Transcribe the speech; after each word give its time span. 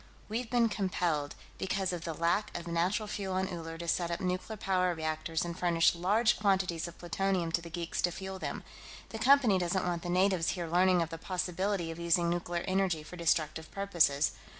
We've 0.27 0.49
been 0.49 0.67
compelled, 0.67 1.35
because 1.59 1.93
of 1.93 2.05
the 2.05 2.13
lack 2.15 2.57
of 2.57 2.65
natural 2.65 3.05
fuel 3.07 3.35
on 3.35 3.47
Uller, 3.47 3.77
to 3.77 3.87
set 3.87 4.09
up 4.09 4.19
nuclear 4.19 4.57
power 4.57 4.95
reactors 4.95 5.45
and 5.45 5.55
furnish 5.55 5.93
large 5.93 6.39
quantities 6.39 6.87
of 6.87 6.97
plutonium 6.97 7.51
to 7.51 7.61
the 7.61 7.69
geeks 7.69 8.01
to 8.01 8.11
fuel 8.11 8.39
them. 8.39 8.63
The 9.09 9.19
Company 9.19 9.59
doesn't 9.59 9.85
want 9.85 10.01
the 10.01 10.09
natives 10.09 10.49
here 10.57 10.65
learning 10.65 11.03
of 11.03 11.11
the 11.11 11.19
possibility 11.19 11.91
of 11.91 11.99
using 11.99 12.31
nuclear 12.31 12.63
energy 12.67 13.03
for 13.03 13.15
destructive 13.15 13.69
purposes. 13.69 14.31